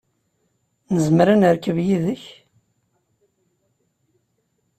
[0.93, 2.23] Nezmer ad nerkeb yid-k?